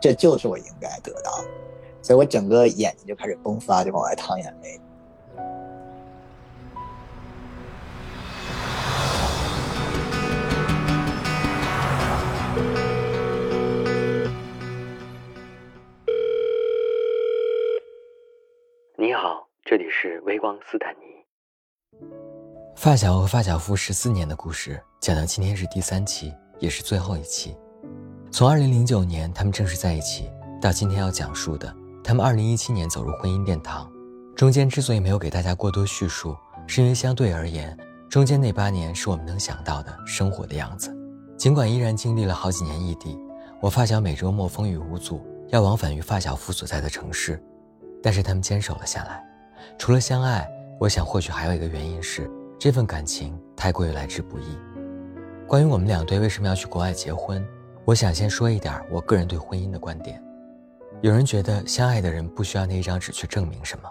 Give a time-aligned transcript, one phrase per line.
[0.00, 1.48] 这就是我应该得到的，
[2.00, 4.80] 所以我整个眼睛就开始迸发，就往外淌眼泪。
[18.96, 20.98] 你好，这里是微光斯坦尼。
[22.76, 27.56] 发小和发小夫十四年的故事，讲到今天是第三期，也是最后一期。
[28.30, 31.74] 从二零零九年他们正式在一起，到今天要讲述的
[32.04, 33.90] 他们二零一七年走入婚姻殿堂，
[34.36, 37.76] 中间之所以没有给大家过多叙述，是因为相对而言，
[38.08, 40.94] 中间那八年是我们能想到的生活的样子。
[41.38, 43.18] 尽管依然经历了好几年异地，
[43.60, 47.42] 我发小每周末风雨无阻要往返于发小夫所在的城市。
[48.02, 49.24] 但是他们坚守了下来，
[49.78, 54.56] 除了相爱，我想或许还有一个原因是这份感情太过于来之不易。
[55.48, 57.44] 关于我们两对为什么要去国外结婚，
[57.88, 60.22] 我想先说一点我个人对婚姻的观点。
[61.00, 63.90] 有人觉得相爱的人不需要那一张纸去证明什么，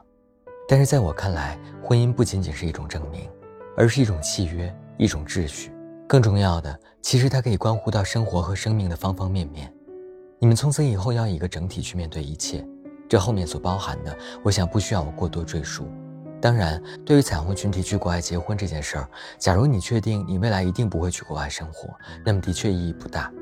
[0.67, 3.27] 但是在我看来，婚姻不仅仅是一种证明，
[3.75, 5.71] 而是一种契约，一种秩序。
[6.07, 9.73] 更重要的，其实它可以关乎到生活和生命的方方面面。
[10.37, 12.63] 你们从此以后要以一个整体去面对一切。
[13.09, 15.87] 这后面所包含的，我想不需要我过多赘述。
[16.39, 21.89] 当然，对于彩虹群体去国外结婚这件事儿，假如你确定你未来一定不会去国外生活，
[22.23, 23.33] 那么的确意义不大。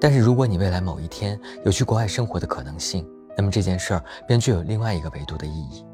[0.00, 5.84] 但是如果你未来某一天有去国外生活的可能性，那么这件事儿便具有另外一个维度的意义。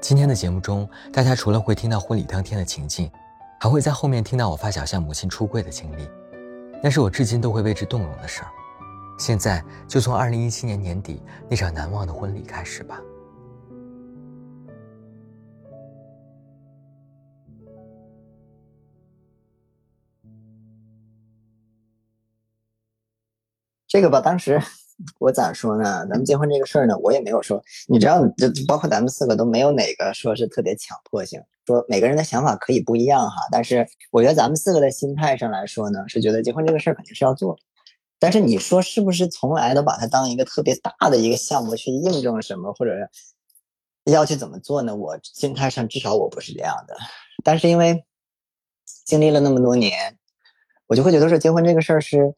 [0.00, 3.10] 今天的节目中，大家除了会听到婚礼当天的情境，
[3.60, 6.08] 还会在后面听到我发小向母亲出柜的经历，
[6.82, 8.48] 那是我至今都会为之动容的事儿。
[9.18, 13.00] 现在就从二零一七年年底那场难忘的婚礼开始吧。
[23.88, 24.60] 这个吧，当时
[25.18, 26.06] 我咋说呢？
[26.10, 33.36] 咱们结婚这个事儿呢，我也没有说，你知道，就包括咱们四个都没有哪个说是特别强迫性，说每个人的想法可以不一样哈。
[33.50, 37.58] 但是我觉得咱们四个的心态上来说呢，是觉得结婚这个事儿肯定是要做。
[38.18, 42.92] 但是你说是不是从来都把它当一个特别大的一个项目去印证什么，或者
[44.04, 44.94] 要去怎么做呢？
[44.94, 46.96] 我心态上至少我不是这样的。
[47.44, 48.04] 但是因为
[49.06, 50.18] 经历了那么多年，
[50.88, 52.34] 我就会觉得说结婚这个事儿是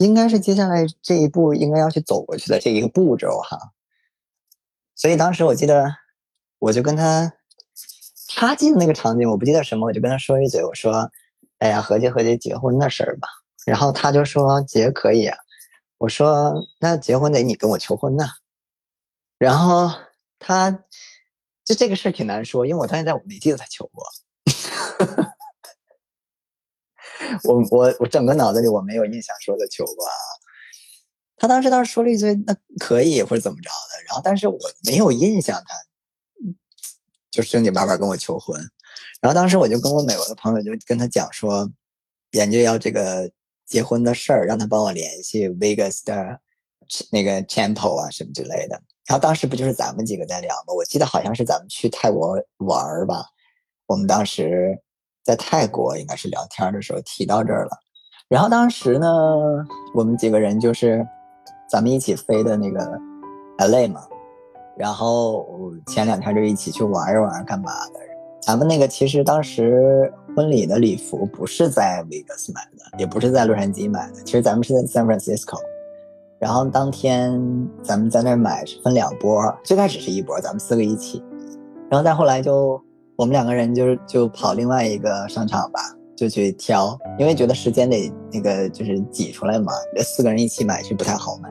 [0.00, 3.72] 应该是接下来这一步应该要去走过去的这一个步骤哈。
[4.96, 5.94] 所以当时我记得
[6.58, 7.30] 我就跟他，
[8.28, 11.10] 他记得那个场景我不记得什么，我就跟他说一嘴，我说
[11.60, 13.28] ：“哎呀，合计合计结婚的事儿吧。”
[13.66, 15.36] 然后他就说结可以啊，
[15.98, 18.24] 我说那结婚得你跟我求婚呐。
[19.38, 19.90] 然后
[20.38, 20.70] 他
[21.62, 24.02] 就这个事儿挺难说，因为我到现在我没记得他求过。
[27.44, 30.06] 我我我整个脑子里我没有印象说的求过。
[30.06, 30.12] 啊。
[31.36, 35.74] 他当时倒是说了一句那可以或者怎么着的，然后但是我没有印象他
[37.30, 38.60] 就正经八百跟我求婚。
[39.20, 41.70] 然后当时我就跟我美国的朋友就跟他讲说，
[42.32, 43.30] 研究要这个。
[43.70, 46.40] 结婚的事儿，让他帮我联系 Vegas 的
[47.12, 48.82] 那个 Temple 啊什么之类的。
[49.06, 50.74] 然后当时不就是咱们几个在聊吗？
[50.74, 53.24] 我记得好像是咱们去泰国玩儿吧。
[53.86, 54.76] 我们当时
[55.30, 57.70] 在泰国应该是聊天的时候提到这儿了。
[58.28, 59.08] 然后当时呢，
[59.94, 61.06] 我们几个人就是
[61.68, 62.98] 咱们一起飞的那个
[63.58, 64.00] LA 嘛。
[64.76, 65.46] 然后
[65.86, 68.00] 前两天就一起去玩一玩，干嘛的？
[68.40, 75.58] 咱们那个其实当时婚礼的礼服不是在 Vegas 买的，也不是在洛杉矶买的，其实咱们是在 San Francisco。
[76.38, 77.38] 然后当天
[77.82, 81.22] 咱们在那儿买是分两波，最开始是一波，咱们四个一起。
[81.90, 82.82] 然后再后来就
[83.20, 85.78] 我们两个人就是就跑另外一个商场吧，
[86.16, 89.70] 就去挑，因为觉得时间得那个就是挤出来嘛，
[90.02, 91.50] 四个人一起买是不太好买。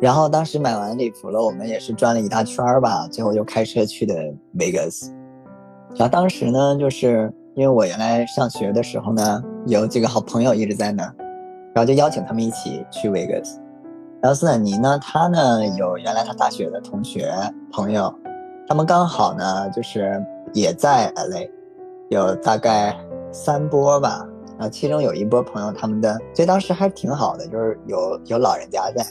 [0.00, 4.12] 然后当时买完礼服了，我们也是转了一大圈儿吧，最后又开车去的
[4.56, 5.12] Vegas。
[5.94, 11.14] 然后当时呢，就是因为我原来上学的时候呢，有几个好朋友一直在那儿，
[11.72, 13.54] 然后就邀请他们一起去 Vegas。
[14.20, 17.32] 然后斯坦尼呢，他呢有原来他大学的同学
[17.70, 18.12] 朋友，
[18.66, 20.20] 他们刚好呢就是
[20.52, 21.50] 也在 LA，
[22.10, 22.96] 有大概
[23.32, 24.26] 三波吧。
[24.58, 29.06] 然后其中有一波朋友，他们的所以当时还挺好的，就是有有老人家在，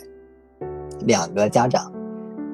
[1.01, 1.91] 两个家长。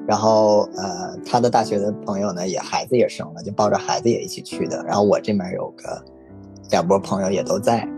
[0.06, 4.84] 然后，呃，他的大学的朋友呢，也孩子也生了，就抱着孩子也一起去的。
[4.84, 6.04] 然后我这边有个
[6.70, 7.88] 两波朋友也都在，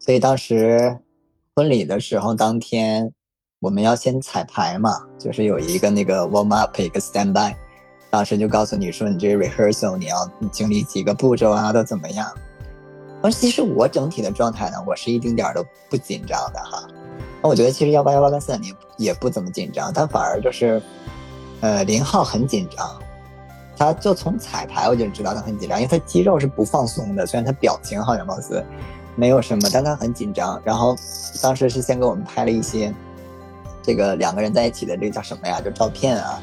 [0.00, 0.98] 所以当时
[1.54, 3.12] 婚礼的时候，当天
[3.60, 7.54] 我们要先彩排嘛，就是有一个那个 warm up，一个 stand by，
[8.08, 10.16] 当时就告诉你说，你这个 rehearsal 你要
[10.50, 12.26] 经历几个步骤啊，都怎么样。
[13.22, 16.88] 而其实我整体的状态呢，我是一丁点儿都不紧张的哈。
[17.42, 20.80] 那我觉得其实幺八幺八跟斯坦尼也不怎么紧张，但反而就是，
[21.60, 22.98] 呃，林浩很紧张。
[23.76, 28.64] 他就从彩排我就知道他很紧张，因为他肌肉是不放松的，虽然他表情好像貌似
[29.16, 30.58] 没有什么，但他很紧张。
[30.64, 30.96] 然后
[31.42, 32.94] 当时是先给我们拍了一些
[33.90, 35.60] 这个两个人在一起的这个叫什么呀？
[35.60, 36.40] 就照片啊。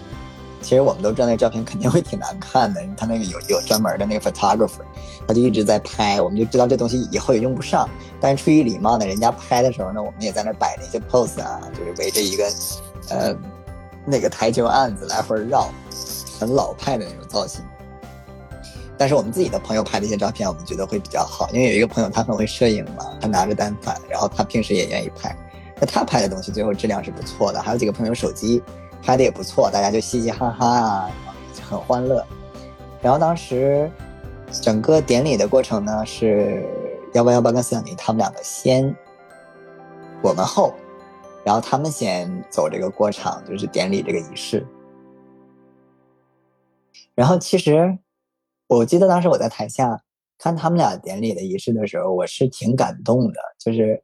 [0.62, 4.82] 其实我们都知道那照片肯定会挺难看的，他那个有有专门的那个 photographer，
[5.26, 7.90] 他就一直在拍，我们就知道这东西以后也用不上。
[8.20, 12.52] 但是出于礼貌呢，人家拍的时候呢，我们也在那摆那些 pose 啊，就是围着一个
[13.10, 13.34] 呃
[14.04, 15.70] 那个台球案子来回绕，
[16.38, 17.64] 很老派的那种造型。
[18.98, 25.34] 但是我们自己的朋友拍的一些照片，我们觉得会比较好，因为有一个朋友他很会摄影嘛，他拿着单反，然后他平时也愿意拍，
[25.80, 27.62] 那他拍的东西最后质量是不错的。
[27.62, 28.62] 还有几个朋友手机。
[29.00, 31.12] 拍的也不错，大家就嘻嘻哈哈啊，
[31.70, 32.26] 很欢乐。
[33.00, 33.90] 然后当时
[34.52, 36.66] 整个典礼的过程呢，是
[37.14, 38.94] 幺八幺八跟斯坦尼他们两个先，
[40.22, 40.74] 我们后，
[41.46, 44.66] 然后他们先走这个过场，就是典礼这个仪式。
[47.14, 47.98] 然后其实
[48.68, 50.02] 我记得当时我在台下
[50.40, 54.04] 看他们俩典礼的仪式的时候，我是挺感动的，就是。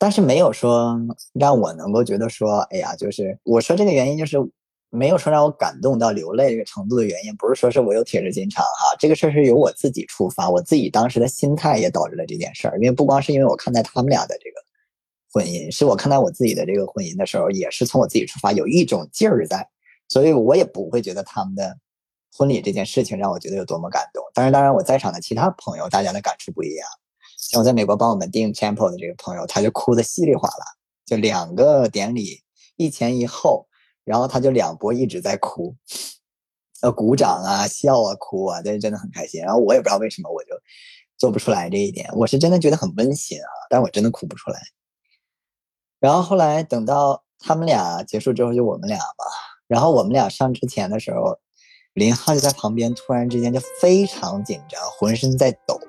[0.00, 0.98] 但是没有说
[1.34, 4.38] 让我能够觉得说，哎呀，就是我说这个原因就是
[4.88, 12.78] 没有说让我感动到流泪这个程度的原因，不是说是我有铁石心肠哈，这个事儿是由我自己出发，我自己当时的心态也导致了这件事儿。
[12.78, 14.56] 因为不光是因为我看待他们俩的这个
[15.30, 19.68] 婚姻，是我看待我自己的这个婚姻的时候，也是从我自己出发，有一种劲儿在，
[20.08, 21.76] 所以我也不会觉得他们的
[22.34, 24.24] 婚礼这件事情让我觉得有多么感动。
[24.32, 26.88] 但是当然我在场的其他朋友，大家的感触不一样。
[27.50, 30.64] 像我在美国帮我们订 temple 的这个朋友，他就哭的稀里哗啦，
[31.04, 32.40] 就两个典礼
[32.76, 33.66] 一前一后，
[34.04, 35.74] 然后他就两波一直在哭，
[36.80, 39.42] 呃，鼓掌啊，笑啊，哭啊，但是真的很开心。
[39.42, 40.50] 然后我也不知道为什么，我就
[41.18, 42.08] 做不出来这一点。
[42.14, 44.60] 我是真的觉得很温馨啊，但我真的哭不出来。
[45.98, 49.24] 然后后来等到他们俩结束之后，就我们俩嘛。
[49.66, 51.40] 然后我们俩上之前的时候，
[51.94, 55.80] 林浩就在旁边，突然之间就非常紧张，浑身在抖。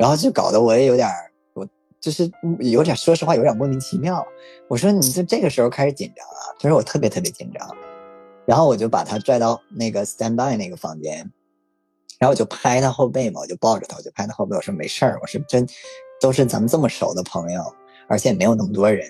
[0.00, 1.06] 然后就搞得我也有点
[1.52, 1.68] 我
[2.00, 4.26] 就是有点，说实话有点莫名其妙。
[4.66, 6.56] 我说你就这个时候开始紧张啊？
[6.58, 7.76] 他说我特别特别紧张。
[8.46, 11.18] 然后我就把他拽到那个 stand by 那个房间，
[12.18, 14.56] 然后我就拍他后背嘛，我就抱着他，我就拍他后背。
[14.56, 15.68] 我说没事儿，我说真
[16.18, 17.62] 都是咱们这么熟的朋友，
[18.08, 19.06] 而且也没有那么多人。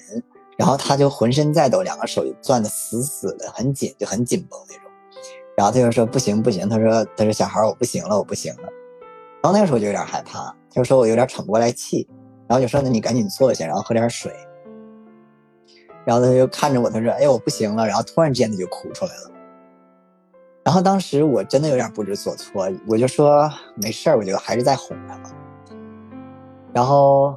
[0.59, 4.91] 然后他就浑身在抖，两个手就攥得死死的，很紧，就很紧绷那种。
[5.57, 8.65] 然后他就说不行不行，他说他说小孩我不行了，我不行了。
[9.43, 10.55] 然后那个时候就有点害怕。
[10.71, 12.09] 就说我有点喘不过来气，
[12.49, 14.33] 然后就说：“那你赶紧坐下，然后喝点水。”
[16.05, 19.31] 然后他就看着我，他说：“哎，我不行了。”然后突然之间他就哭出来了。
[20.65, 23.51] 然后当时我真的有点不知所措，我就说
[23.83, 25.31] ：“没事儿，我就还是在哄他嘛。”
[26.73, 27.35] 然后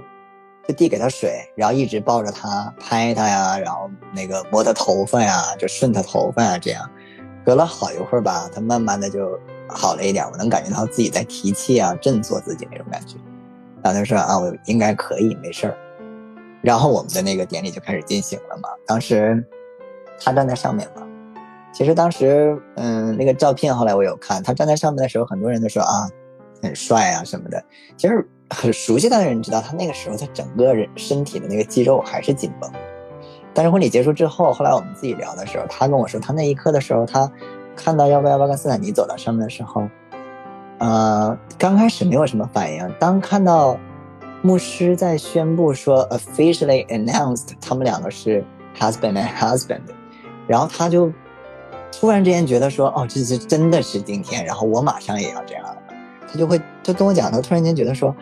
[0.68, 6.90] 就递给他水，然后一直抱着他拍他呀，然后那个摸他头发呀，就顺他头发呀，这样
[7.46, 9.40] 隔了好一会儿吧，他慢慢的就。
[9.70, 13.16] 好了一点，我能感觉到自己在提气啊，振作自己那种感觉。
[13.82, 15.78] 然后他说啊，我应该可以，没事儿。
[16.62, 18.70] 然后我们的那个典礼就开始进行了嘛。
[18.86, 19.44] 当时
[20.20, 21.08] 他站在上面嘛。
[21.74, 26.08] 其实当时，嗯，那个照片后来我有看，他站在上面的时候，很多人都说啊，
[26.62, 27.64] 很帅啊什么的。
[27.98, 32.70] 其实很熟悉他的人知道，他那个时候他整个人身体的那个肌肉还是紧绷。
[33.54, 37.32] 但是婚礼结束之后，后来我们自己聊的时候，他跟我说，他那一刻的时候，他。
[37.76, 39.90] 看到幺八幺八跟斯坦尼走到上面的时候，
[40.78, 42.96] 呃，刚开始没有什么反应。
[43.00, 43.76] 当看到
[44.44, 48.46] 牧师在宣布说 officially announced 他们两个是
[48.80, 49.82] husband and husband，
[50.46, 51.12] 然后他就
[51.92, 55.76] 突然之间觉得说，哦，这是真的是今天，然后我马上也要这样了。
[56.32, 58.16] 他就会他跟我讲，他突然间觉得说，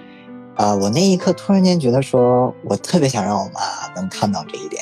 [0.55, 4.81] 啊，我那一刻突然间觉得说我特别想让我妈能看到这一点。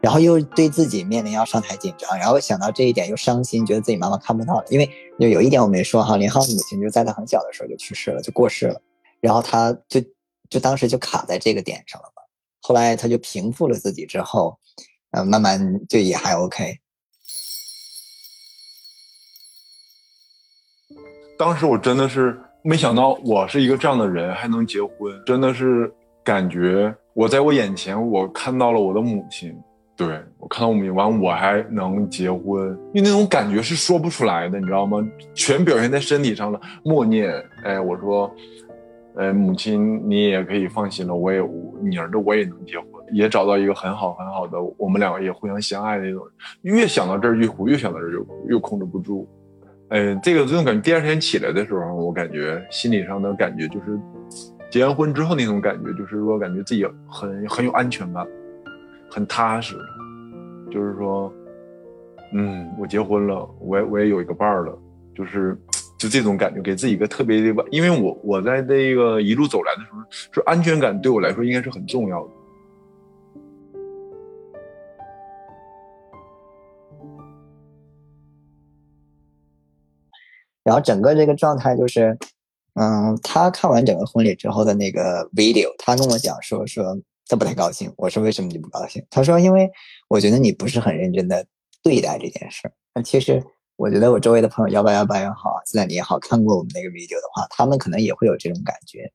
[0.00, 4.64] 然后又对自己面临要上台紧张，然后想到这一点又伤心，觉得自己妈妈看不到了。
[4.70, 8.80] 因为有有一点我没说哈，林浩的母亲就在他很小的时候就去世了，就过世了。
[9.20, 10.00] 然后他就
[10.48, 12.22] 就当时就卡在这个点上了嘛。
[12.62, 14.58] 后来他就平复了自己之后，
[15.10, 16.78] 呃，慢慢就也还 OK。
[21.38, 25.92] 当时我真的是没想到我是一个这样的人还能结婚，真的是
[26.24, 29.54] 感觉我在我眼前我看到了我的母亲。
[30.00, 35.06] 对我看到我们完，我还能结婚，因为那种感觉是说不出来的，你知道吗？
[35.34, 37.30] 全表现在身体上了，默念。
[37.62, 38.34] 哎，我说，
[39.14, 41.46] 呃，母亲，你也可以放心了，我也
[41.82, 46.22] 你儿子我也能结婚，也找到一个很好很好的，我们两个也互相相爱的那种。
[46.62, 49.28] 越想到这儿越哭，越想到这儿就哭，又控制不住。
[49.90, 54.00] 哎，这个这种感觉，第二天起来的时候，我感觉心理上的感觉就是，
[54.70, 58.26] 结完婚之后那种感觉，就是说感觉自己很很有安全感，
[59.10, 59.76] 很踏实，
[60.70, 61.32] 就是说，
[62.32, 64.78] 嗯，我结婚了，我也我也有一个伴儿了，
[65.14, 65.60] 就是
[65.98, 72.30] 就这种感觉，给自己一个特别的，因为我我在这个一路走来的时候，是安全感对我来说应该是很重要的。
[80.62, 82.16] 然后整个这个状态就是，
[82.74, 86.96] 嗯，他看完整个婚礼之后的那个 video，他跟我讲说说
[87.30, 87.92] 他不太高兴。
[87.96, 89.00] 我说为什么你不高兴？
[89.08, 89.70] 他说因为
[90.08, 91.46] 我觉得你不是很认真的
[91.80, 92.72] 对待这件事儿。
[92.92, 93.42] 那其实
[93.76, 99.12] 我觉得我周围的朋友幺八幺八也好，斯坦尼也好看过我们那个 video 的话，他们可能也会有这种感觉。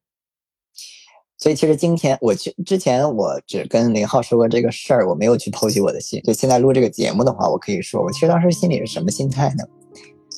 [1.37, 6.21] 所以其实今天我去之前我只跟林浩说过这个事儿，我没有去剖析我的心。
[6.23, 9.63] 就现在录这个节目的话，我可以说我其实当时心里是什么心态呢？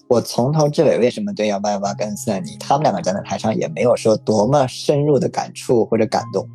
[0.09, 6.49] 我从头至尾为什么对幺八幺八跟斯坦尼他们两个站在台上也没有说多么深入的感触或者感动？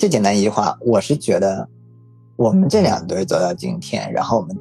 [0.00, 1.68] 最简单一句话，我是觉得
[2.36, 4.56] 我们这两对走到今天，然后我们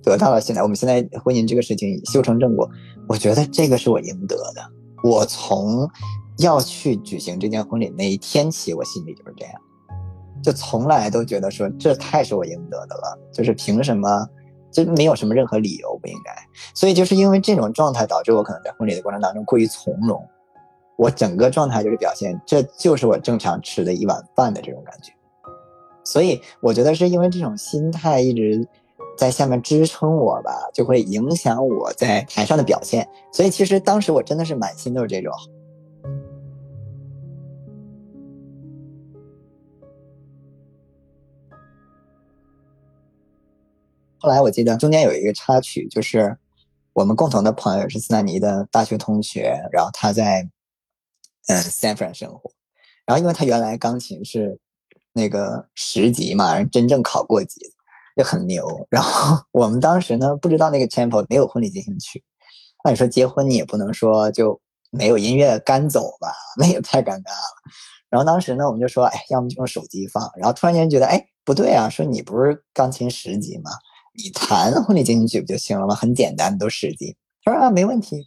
[0.00, 2.70] 得到了现在，我们现在婚姻这个事情修成正果，
[3.08, 4.62] 我觉得这个是我应得的。
[5.02, 5.90] 我从
[6.38, 9.54] 要去举行这件婚礼那一天起，我心里就是这样，
[10.40, 14.08] 就从来都觉得说这太是我应得的了，就是凭什么？
[14.70, 16.32] 就没有什么任何理由不应该，
[16.74, 20.22] 所以就是因为这种状态导致我可能在婚礼的过程当中过于从容，
[20.96, 25.12] 我整个状态就是表现这就是我正常吃的一碗饭的这种感觉，
[26.04, 28.66] 所以我觉得是因为这种心态一直
[29.18, 35.32] 在下面支撑我吧，就会影响我在台上的表现，所以其实当时我真的是满心都是这种。
[44.18, 46.36] 后来我记得中间有一个插曲，就是
[46.94, 50.48] 我们共同的朋友是斯坦尼的大学同学，然后他在
[51.46, 52.50] 嗯 San Fran 生活，
[53.04, 54.58] 然后因为他原来钢琴是
[55.12, 57.60] 那个十级嘛，真正考过级，
[58.16, 58.86] 就很牛。
[58.90, 62.22] 然后我们当时呢不知道那个 tempo 没有婚礼进行曲，
[62.84, 64.60] 那你说结婚你也不能说就
[64.90, 67.54] 没有音乐干走吧，那也太尴尬了。
[68.08, 70.30] 然后当时呢我们就说，哎，要么就用手机放。
[70.36, 73.70] 然后突然间觉得，哎，不对啊，说你不是钢琴十级吗？
[74.14, 75.94] 你弹婚礼进行曲不就行了吗？
[75.94, 77.16] 很简单，都十级。
[77.44, 78.24] 他说啊，没问题。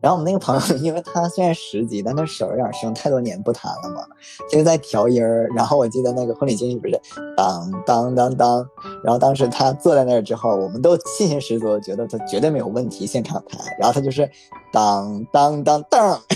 [0.00, 4.02] 然后我们那个朋友，因为他虽然十级，但他手有点生，太多年不弹了嘛，
[4.50, 5.48] 就是在调音儿。
[5.54, 7.00] 然后我记得那个婚礼进行不是
[7.36, 8.66] 当当当当。
[9.04, 13.60] 然后当时他坐在那儿之后，我们都信心十足，觉得他绝对没有问题，现场弹。
[13.78, 14.30] 然后他就是
[14.72, 16.20] 当当当当。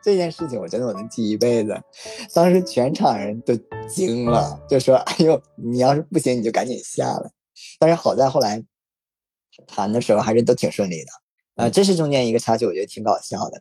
[0.00, 1.78] 这件事情我觉得我能记一辈子。
[2.32, 3.54] 当时全场人都
[3.88, 7.30] 惊了，就说：“哎呦，你要是不行，你就赶紧下来。”
[7.78, 8.64] 但是好在后来
[9.66, 11.10] 谈的时候还是都挺顺利的，
[11.58, 13.60] 啊，这是中间一个插曲，我觉得挺搞笑的。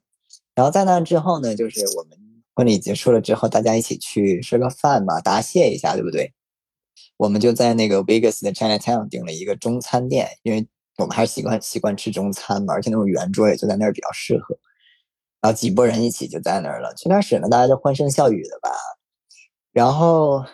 [0.54, 2.16] 然后在那之后呢，就是我们
[2.54, 6.32] 婚礼结束了之后，大家一起去吃个饭嘛，答谢一下，对不对？
[7.18, 14.56] 我们就在那个 Vegas 的 Chinatown 订了一个中餐店，因为我们还是习惯习惯吃中餐嘛，而且那种圆桌也就在那儿比较适合。
[15.42, 16.94] 然后几拨人一起就在那儿了。
[16.94, 18.70] 最开始呢，大家就欢声笑语的吧。
[19.74, 20.46] 然后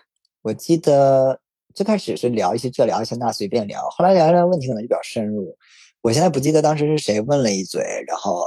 [0.41, 1.39] 我记得。
[1.75, 5.57] 最开始是聊一些这聊一些那随便聊，后来聊一聊问题可能就比较深入。
[6.03, 8.45] 我现在不记得当时是谁问了一嘴，然后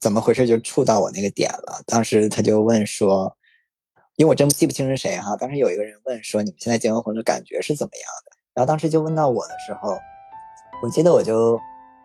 [0.00, 1.80] 怎么回事就触到我那个点了。
[1.86, 3.32] 当时他就问说，
[4.16, 5.36] 因为我真记不清是谁哈。
[5.36, 8.36] 当时有一个人问说，你们现在结完婚的感觉是怎么样的？
[8.54, 9.96] 然后当时就问到我的时候，
[10.82, 11.56] 我记得我就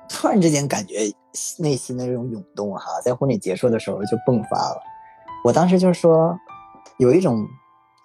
[0.07, 1.11] 突然之间感觉
[1.57, 4.79] 内心的这种涌动哈，在婚礼结束的时候就迸发了。
[5.43, 6.37] 我当时就是说，
[6.99, 7.43] 有一种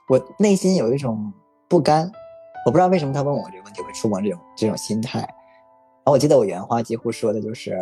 [0.09, 1.31] 我内心有一种
[1.69, 2.11] 不甘。
[2.65, 5.29] 我不知道为什么他问我这个问题会触碰这种这种心态，
[6.11, 7.79] 我记得我原话几乎说的就是，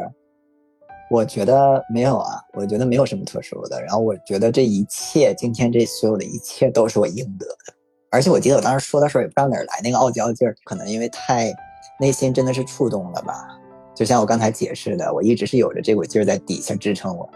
[1.11, 7.75] 我觉得没有啊，我觉得没有什么特殊的，然后我觉得这一切今天这所有的一切都是我应得的，
[8.11, 11.53] 而且我记得我当时说的时候也不知道哪儿来那个傲娇劲儿，可能因为太
[11.99, 13.59] 内心真的是触动了吧，
[13.95, 17.29] 就像我刚才解释的，我一直是有着这股劲儿在底下支撑我，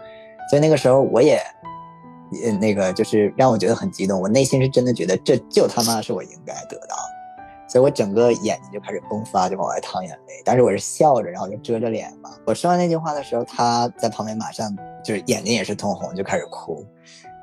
[0.49, 1.41] 所以那个时候我也，
[2.45, 7.22] 呃那个就是让我觉得很激动，我内心是真的觉得这就他妈是我应该得到的。
[7.67, 10.41] 所以我整个眼睛就开始迸发，就往外淌眼泪。
[10.45, 12.29] 但是我是笑着，然后就遮着脸嘛。
[12.45, 16.85] 我说完那句话的时候，他在旁边马上就是眼睛也是通红，就开始哭。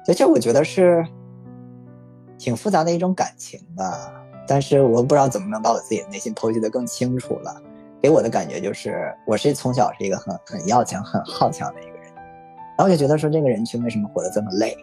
[0.05, 1.05] 所以这我觉得是
[2.39, 4.13] 挺复杂的一种感情吧。
[4.47, 7.61] 但是我不知道怎么能把我自己的内心剖析的更清楚了。
[8.01, 12.13] 给我的感觉就是，我是从小是一个很很要强、很好强的一个人。
[12.77, 14.77] 然后我就觉得说，这个人群为什么活得这么累？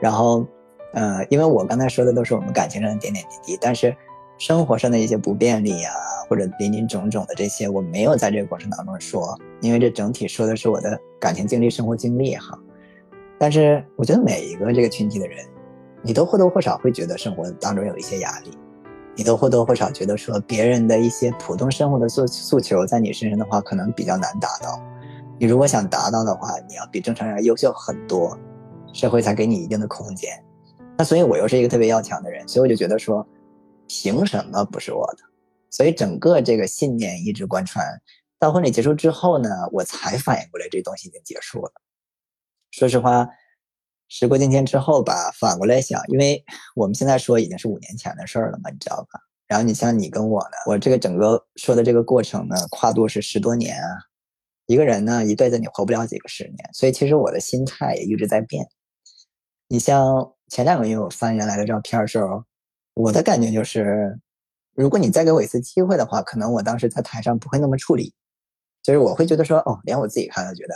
[0.00, 0.44] 然后，
[0.92, 3.94] 呃，因为我刚才说的都是我们感情上的点点滴滴，但是。
[4.42, 5.90] 生活上的一些不便利呀，
[6.28, 12.58] 或或者林林种种的这些，我没有在这个过程当中说，因为这整体说的是我的感情经历、生活经历哈。
[13.38, 15.44] 但是我觉得每一个这个群体的人，
[16.00, 18.50] 你都或多或少会觉得生活当中有一些压力，
[19.14, 24.82] 你都或多或少觉得说别人的一些普通生活的诉诉求，在你身上的话可能比较难达到。
[25.38, 28.34] 你如果想达到的话，你要比正常人优秀很多，
[28.94, 30.30] 社会才给你一定的空间。
[30.96, 33.26] 那所以，我又是一个特别要强的人，所以我就觉得说，
[33.86, 35.24] 凭什么不是我的？
[35.70, 37.84] 所以整个这个信念一直贯穿
[38.38, 41.72] 到婚礼结束之后呢，我才反应过来这东西已经结束了。
[42.70, 43.28] 说实话，
[44.08, 49.20] 时过境迁之后吧，反过来想，因为我们现在说已经是五年前的事儿了嘛，你知道吧？
[49.46, 53.88] 然后你像你跟我呢，我这个整个说的这个过程呢，跨度是十多年啊。
[54.66, 58.66] 一个人呢，一辈子你活不了几个十年，所以其实我的心态也一直在变。
[59.68, 62.44] 你像前两个月我翻原来的照片的时候，
[62.94, 64.18] 我的感觉就是，
[64.74, 68.14] 如果你再给我一次机会的话，可能我当时在台上不会那么处理，
[68.82, 70.74] 就是我会觉得说，哦，连我自己看都觉得，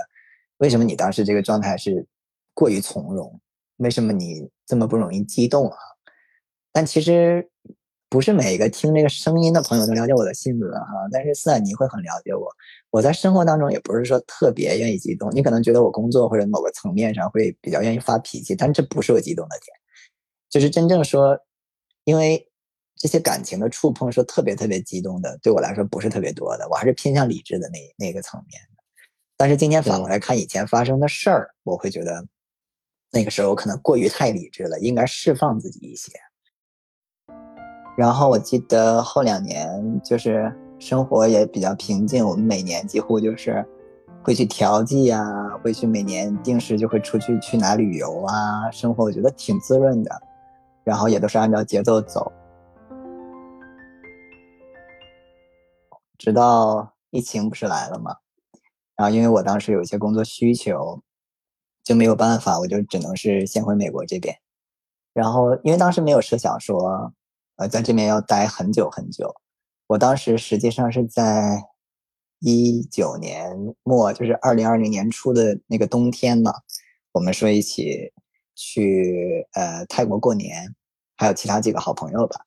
[0.59, 2.07] 为什么你当时这个状态是
[2.55, 3.41] 过于从容？
[3.79, 5.77] 为什么你这么不容易激动啊？
[6.73, 7.51] 但其实。
[8.09, 12.49] 不是每一个听这个声音的朋友都了解我的性格哈，但是斯坦尼会很了解我。
[12.91, 19.77] 我在生活当中也不是说特别愿意激动，你可能觉得我工作或者某个层面上会比较愿意发脾气，但这不是我激动的点，
[20.49, 21.37] 就是真正说，
[22.07, 22.49] 因为
[22.95, 28.83] 这些感情的触碰是特别特别激动的，对我来说不是特别多的，我还是偏向理智的那那个层面的。
[29.37, 32.25] 但是今天反过来看以前发生的事儿，我会觉得
[33.11, 36.13] 那个时候可能过于太理智了，应该释放自己一些。
[37.99, 43.67] 然后我记得后两年就是生活也比较平静，我们每年几乎就是
[44.23, 45.23] 会去调剂啊，
[45.63, 50.23] 会去每年定时就会出去去哪旅游啊，生活我觉得挺滋润的，
[50.87, 52.33] 然后也都是按照节奏走，
[56.17, 58.17] 直到疫情不是来了嘛，
[58.95, 61.03] 然后因为我当时有一些工作需求，
[61.85, 64.35] 就没有办法，我就只能是先回美国这边，
[65.13, 67.13] 然后因为当时没有设想说。
[67.59, 69.35] 呃，在这边要待很久很久。
[69.87, 71.63] 我当时实际上是在
[72.41, 76.53] 一九年末，就是二零二零年初的那个冬天嘛，
[77.13, 78.13] 我们说一起
[78.57, 80.75] 去呃泰国过年，
[81.17, 82.41] 还有其他几个好朋友吧。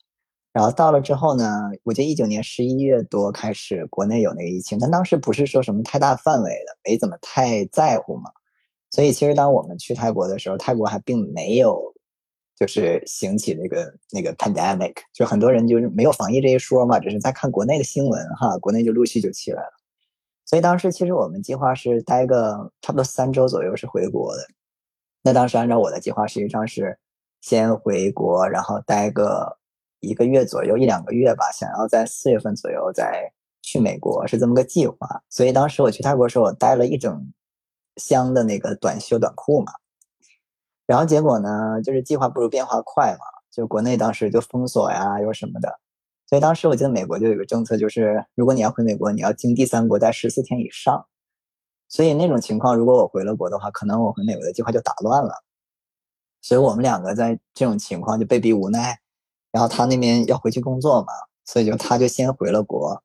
[0.52, 8.30] 然后到了之后呢，我记得一九年十一月多开始国内有那个疫情，但当时不是说什么太大范围的，没怎么太在乎嘛。
[8.92, 11.94] 所以其实当我们去泰国的时候，泰国还并没有。
[12.60, 19.72] 就是兴起那个那个 pandemic，就很多人就是没有防疫这一说嘛，只是在看国内的新闻哈，国内就陆续就起来了。
[20.46, 24.46] 所以当时其实我们计划是待个差不多三周左右是回国的。
[25.30, 26.98] 那当时按照我的计划，实际上是
[27.40, 29.60] 先回国，然后待个
[30.00, 35.22] 一个月左右一两个月吧，想要在四月份左右再去美国，是这么个计划。
[35.30, 37.32] 所以当时我去泰国的时候，我带了一整
[37.98, 39.72] 箱的那个短袖短裤嘛。
[40.88, 43.20] 然后结果呢，就是计划不如变化快嘛，
[43.52, 45.80] 就国内当时就封锁呀，又什么的，
[46.28, 51.06] 所以当时我记得美国就有个政策，就是如果你要回美国，你要经第三国待十四天以上。
[51.90, 55.44] 所以那种情况，如果我回了国的话，可能我回美国的计划就打乱了。
[56.42, 59.00] 所以我们两个在这种情况就被逼无奈。
[59.52, 61.08] 然后他那边要回去工作嘛，
[61.44, 63.04] 所以就他就先回了国。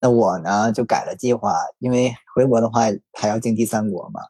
[0.00, 4.22] 那我呢就改了计划，因为回国的话还要经第三国嘛。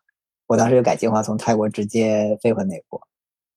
[0.48, 3.00] 我当时就改计划，从泰国直接飞回美国。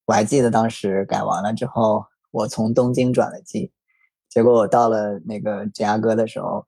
[0.06, 3.72] 我还记得当时改完了之后，我从东京转了机，
[4.30, 6.66] 结果我到了那个芝加哥的时候，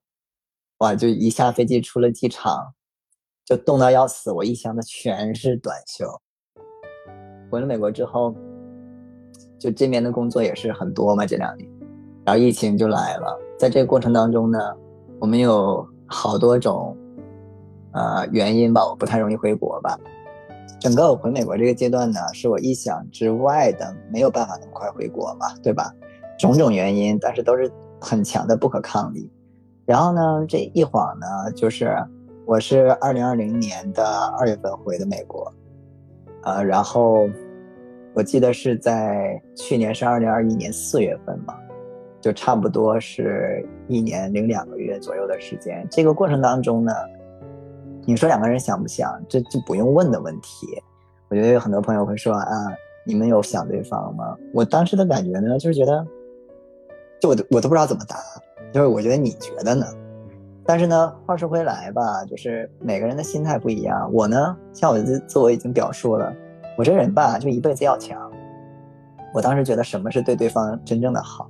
[0.79, 2.73] 哇，就一下飞机出了机场，
[3.49, 4.31] 就冻到要死。
[4.31, 6.05] 我一箱子全是短袖。
[7.49, 8.35] 回了美国之后，
[9.57, 11.67] 就这边的工作也是很多嘛，这两年，
[12.23, 13.35] 然后疫情就来了。
[13.57, 14.59] 在这个过程当中呢，
[15.19, 16.95] 我们有好多种。
[17.91, 19.97] 呃，原因吧，我不太容易回国吧。
[20.79, 25.91] 整个我回美国这个阶段呢，是我意想之外的，没有办法那么快回国嘛，对吧？
[26.37, 29.27] 种种原因，但是都是很强的不可抗力。
[29.87, 31.97] 然后呢，这一晃呢，就是
[32.49, 34.03] 我是二零二零年的
[34.39, 35.53] 二月份回的美国，
[36.41, 37.29] 呃，然后
[38.15, 41.55] 我记得是在去年是二零二一年四月份嘛，
[42.19, 45.87] 就差不多是一年零两个月左右的时间。
[45.91, 46.91] 这个过程当中呢。
[48.03, 49.21] 你说两个人想不想？
[49.29, 50.65] 这就不用问的问题。
[51.27, 52.73] 我觉得有很多朋友会说啊，
[53.05, 54.35] 你们有想对方吗？
[54.55, 56.03] 我当时的感觉呢，就是觉得，
[57.21, 58.15] 就我我都不知道怎么答。
[58.73, 59.85] 就是我觉得你觉得呢？
[60.69, 64.07] 但是呢，话说回来吧，就是每个人的心态不一样。
[64.13, 66.31] 我呢，像我自自我已经表述了，
[66.77, 68.31] 我这人吧，就一辈子要强。
[69.33, 71.49] 我当时觉得什么是对对方真正的好？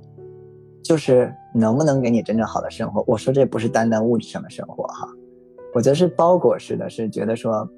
[0.82, 3.04] 就是能不能给你真正好的生活。
[3.06, 5.06] 我说这不是单单物质上的生活哈，
[5.74, 7.68] 我觉得是包裹式的，是觉得说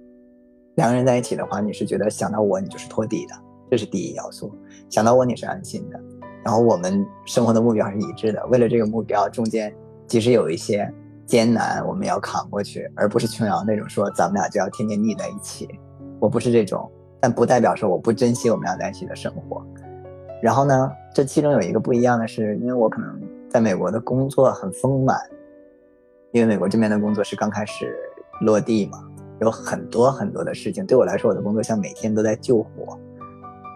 [0.76, 3.34] 两个人在一起的话，你是觉得想到我你就是托底的，
[3.68, 4.54] 这是第一要素。
[4.88, 5.98] 想到我你是安心的，
[6.44, 8.46] 然后我们生活的目标是一致的。
[8.46, 9.74] 为了这个目标，中间
[10.06, 10.88] 即使有一些
[11.26, 15.68] 艰难，我们要扛过去，而不是琼瑶那种说咱们俩就要天天腻在一起。
[16.18, 19.64] 我不是这种，但不代表说我不珍惜我们俩在一起的生活。
[20.42, 25.16] 然后呢，这其中有一个不一样的是，因为我可能在美国的工作很丰满，
[26.32, 27.96] 因为美国这边的工作是刚开始
[28.40, 28.98] 落地嘛，
[29.40, 30.84] 有很多很多的事情。
[30.84, 32.98] 对我来说，我的工作像每天都在救火。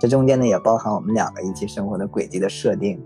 [0.01, 3.03] 这中间呢，也包含我们两个一起生活的轨迹的设定，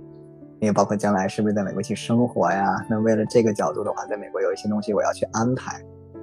[0.60, 2.84] 也包括将来是不是在美国去生活呀？
[2.88, 5.80] 那为了这个角度的话，在美国有一些东西我要去安排。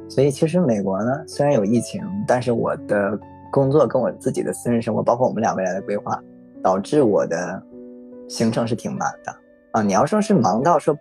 [0.10, 3.20] 所以其实美国呢，虽然有疫情，但是我的
[3.52, 6.18] 工作跟我自己的私人生活，包括我们俩未来的规划，
[6.64, 7.62] 导致我的
[8.30, 9.36] 行程是挺满的
[9.72, 9.82] 啊。
[9.82, 10.98] 你要说是忙到说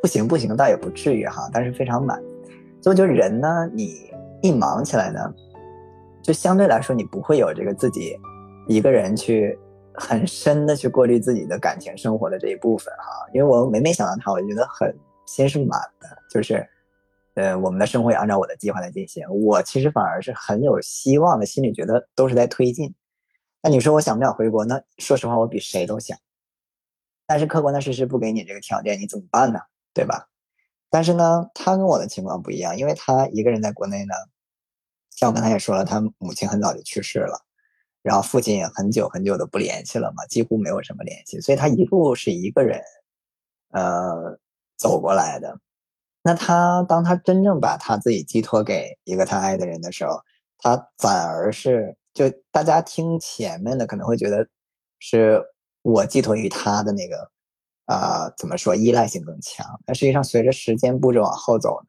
[0.00, 2.20] 不行不行，倒也不至于哈，但是非常满。
[2.80, 4.10] 所以就人呢，你
[4.42, 5.20] 一忙起来呢，
[6.22, 8.18] 就相对来说你不会有这个自己
[8.66, 9.56] 一个人去
[9.94, 13.26] 很深的去过滤自己的感情生活的这一部分哈。
[13.32, 14.94] 因为我每每想到他，我就觉得很
[15.26, 16.68] 心是满的，就是。
[17.36, 19.28] 呃，我们的生活也按照我的计划在进行。
[19.28, 22.94] 我其实反而是很有希望的，心里觉得都是在推进。
[23.60, 24.64] 那你说我想不想回国？
[24.64, 26.16] 那说实话，我比谁都想。
[27.26, 29.58] 但是客观的事实不给你这个条件，你怎么办呢？
[29.92, 30.28] 对吧？
[30.90, 34.14] 但是呢，他跟我的情况不一样，因为他一个人在国内呢，
[35.10, 37.44] 像我刚才也说了，他母亲很早就去世了，
[38.04, 42.78] 然后父亲也很久很久的不联系了嘛，几乎没有什么联系，所以他一路是一个人，
[43.70, 44.38] 呃，
[44.76, 45.58] 走过来的。
[46.22, 50.20] 那他当他真正把他自己寄托给一个他爱的人的时候，
[50.58, 54.46] 他反而是就大家听前面的可能会觉得
[54.98, 55.42] 是
[55.80, 57.30] 我寄托于他的那个
[57.86, 59.66] 啊怎么说依赖性更强？
[59.86, 61.88] 但实际上随着时间步骤往后走呢，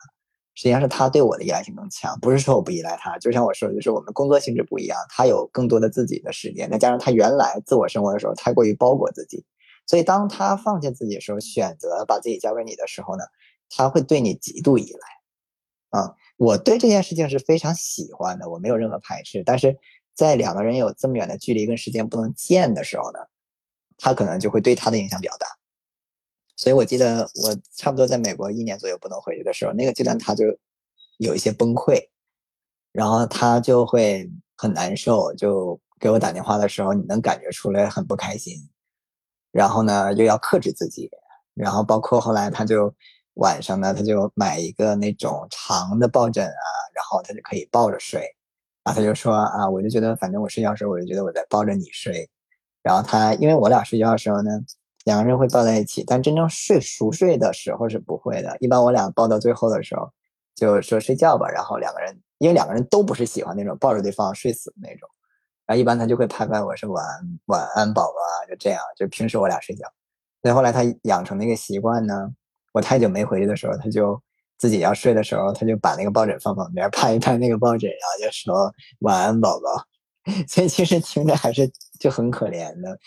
[0.55, 2.19] 实际上是他对我的依赖性更强。
[2.19, 9.45] 不是说我不依赖他，就像我说的，就是我们工作性质不一样，他有更多的自己的时间，再加上他原来自我生活的时候太过于包裹自己，
[9.85, 13.23] 所以当他放弃自己的时候，选择把自己交给你的时候呢？
[13.67, 19.41] 他会对你极度依赖，啊，我对这件事情是非常喜欢的，我没有任何排斥。
[19.43, 19.75] 但是
[20.13, 23.19] 在两个人有这么远的距离跟时间不能见的时候呢，
[23.97, 25.47] 他可能就会对他的影响比较大。
[26.55, 30.45] 所以我记得我差不多在美国一年左右不能回去的时候，那个阶段他就
[31.17, 32.07] 有一些崩溃，
[32.91, 38.55] 然后他就会很难受，就给我打电话的时候，你能感觉出来很不开心，
[39.51, 41.09] 然后呢又要克制自己，
[41.53, 42.93] 然后包括后来他就。
[43.35, 48.21] 晚上呢，他就买一个那种长的抱枕啊，然后他就可以抱着睡。
[48.81, 52.29] 然后他就说啊，我就觉得反正我睡觉时候，我就觉得我在抱着你睡。
[52.81, 54.51] 然后他因为我俩睡觉的时候呢，
[55.05, 58.57] 两个人会抱在一起，但真正睡熟睡的时候是不会的。
[58.59, 60.11] 一般我俩抱到最后的时候，
[60.55, 61.47] 就说睡觉吧。
[61.47, 65.07] 然后两个人因为两个人都不是喜欢那种抱着对方睡死的那种，
[65.65, 68.81] 然后一般他就会拍拍我说晚安晚安宝宝啊，就这样。
[68.97, 69.87] 就平时我俩睡觉，
[70.41, 72.29] 所以后来他养成那个习惯呢。
[72.73, 74.21] 我太久没回去的时候，他就
[74.57, 79.85] 自己要睡的时候，他就把那个抱枕放旁边，拍一拍那个抱枕，然后就说晚安，宝宝。
[80.49, 82.97] 所以其实听着还是就很可怜的。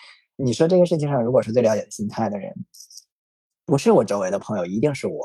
[0.41, 2.55] 你说这个事情上，如果是最了解心态的人，
[3.67, 5.25] 不是我周围的朋友，一定是我。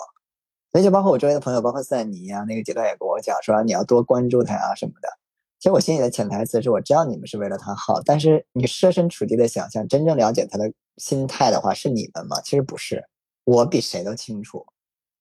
[0.71, 5.08] 所以就包括我周围的朋友，包括赛尼啊，那个阶段也跟我讲说你要多关注他啊什么的。
[5.60, 12.41] 其实我心里的潜台词是我知道你们是为了他好，但是你设身处地的想象，真正了解他的心态的话，是你们吗？
[12.41, 13.08] 其实不是。
[13.45, 14.65] 我比谁都清楚，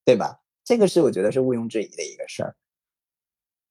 [0.05, 0.41] 对吧？
[0.65, 2.57] 这个是我觉得是毋庸置疑的一个事儿。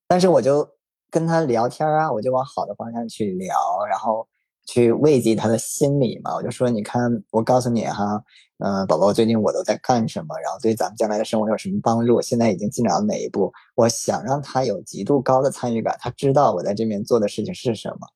[0.07, 0.69] 但是我就
[1.09, 3.55] 跟他聊天啊，我就往好的方向去聊，
[3.89, 4.27] 然后
[4.71, 6.33] 去慰藉他的心理嘛。
[6.33, 8.23] 我就说，你看，我告诉你哈，
[8.59, 10.39] 嗯，宝宝，最近我都在干什么？
[10.39, 12.21] 然后对咱们将来的生活有什么帮助？
[12.21, 13.51] 现在已经进展到哪一步？
[13.75, 18.07] 我想让他有极度高的参与感，他知道我在这边做的事情是什么。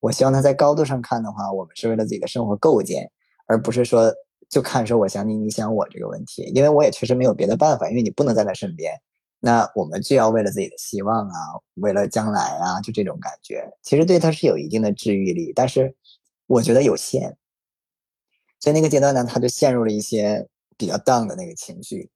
[0.00, 3.10] 我希望他在高度上看的话，我们是为了自己的生活构建，
[3.46, 4.12] 而不是说。
[4.48, 8.92] 就看说我想你，你想我这个问题，因为我也确实没有别的办法，因为你不能在他身边，
[9.38, 11.34] 那我们就要为了自己的希望啊，
[11.74, 15.94] 为了将来啊，就这种感觉，其实对他是有一定的治愈力，但是
[16.50, 17.36] 我觉得有限，
[18.58, 20.44] 所以那个阶段呢，他就陷入了一些
[20.76, 22.10] 比较 down 的那个情绪。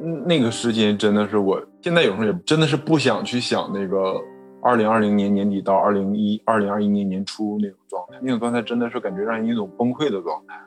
[0.00, 4.18] 嗯，那个时间真的是，我现在有时候也真的是不想去想那个
[4.62, 10.58] 二零二零年年底到二零一二零二一年年初那种状态，那种状态真的是感觉让人一种崩溃的状态。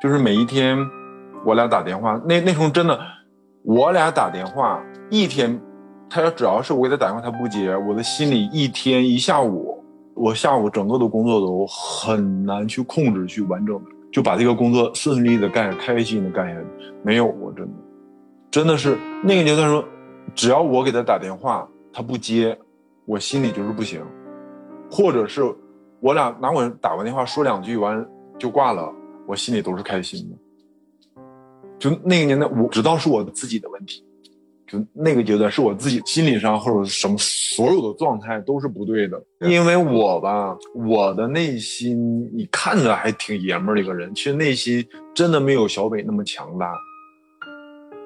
[0.00, 0.78] 就是每一天，
[1.44, 2.96] 我俩打电话，那那时候真的，
[3.64, 5.60] 我俩打电话一天，
[6.08, 9.75] 他要只要是我给他打电话，他不接，我的心里一天一下午，
[10.16, 13.78] 我下午整个的工作都很难去控制，去完整
[14.10, 16.66] 就把这个工作顺利的干，开心的干下去，
[17.02, 17.72] 没有过，真的，
[18.50, 19.84] 真的是那个阶段说，
[20.34, 22.58] 只要我给他打电话，他不接，
[23.04, 24.02] 我心里就是不行，
[24.90, 25.42] 或者是
[26.00, 28.02] 我俩拿我打完电话说两句完
[28.38, 28.90] 就挂了，
[29.26, 31.22] 我心里都是开心的。
[31.78, 34.02] 就那个年代，我知道是我自己的问题。
[34.66, 39.22] 就那个阶段，是我自己心理上或者什么所有的状态都是不对的。
[39.40, 46.72] 因为我吧，我的内心你看着还挺爷们儿的一个人，其实内心真的没有小北那么强大。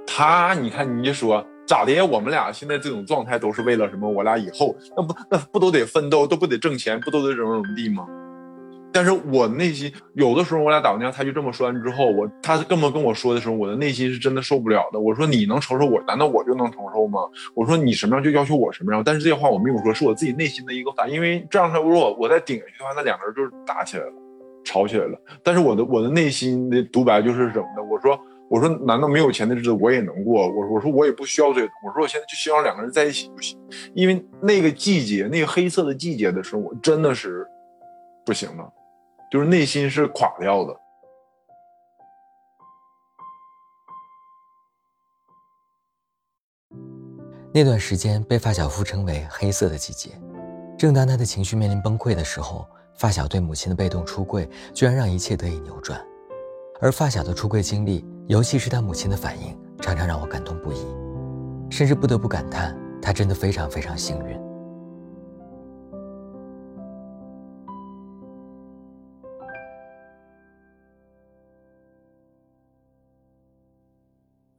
[0.07, 2.05] 他，你看，你说咋的？
[2.05, 4.11] 我们俩现在这种状态都是为了什么？
[4.11, 8.07] 我俩以后那不那不都得奋斗，都不得挣钱，不都得怎么怎么地吗？
[8.93, 14.99] 但是我内心有的时候，我俩打完电话，他就这么说完之后，我他这么跟我说的时候，我的内心是真的受不了的。
[14.99, 17.21] 我说你能承受我，难道我就能承受吗？
[17.55, 19.03] 我说你什么样就要求我什么样。
[19.05, 24.13] 但是这些话我没有说，是我自己内心的一个反应，因为这样他如果我再顶下去的话，那两个人就是打起来了，
[24.65, 25.17] 吵起来了。
[25.43, 27.83] 但是我的我的内心的独白就是什么的？
[27.83, 30.49] 我说我说难道没有钱的日子我也能过？
[30.49, 31.69] 我说我说我也不需要这个。
[31.87, 33.57] 我说我现在就希望两个人在一起就行。
[33.95, 37.47] 因为那个季节，那个黑色的季节的时候，我真的是
[38.27, 38.69] 不行了。
[39.31, 40.77] 就是内心是垮掉的。
[47.53, 50.11] 那段时间被发小夫称为“黑色的季节”。
[50.79, 52.67] 正当他的情绪面临崩溃的时候，
[52.97, 56.01] 发小对母亲的被动出柜，居然让一切得以扭转。
[56.81, 60.87] 而发小的出柜经历，尤其是他母亲的反应，常常让我感动不已，
[61.71, 64.50] 甚至不得不感叹，他真的非常非常幸运。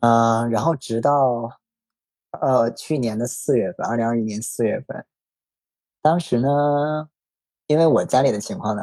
[0.01, 1.51] 嗯，然后直到，
[2.41, 5.05] 呃，去年的四月份，二零二一年四月份，
[6.01, 7.07] 当时呢，
[7.67, 8.81] 因为我家里的情况呢，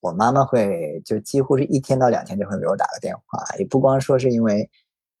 [0.00, 4.70] 我妈妈会就几乎是一天到两天就会给我打个电话，也不光说是因为，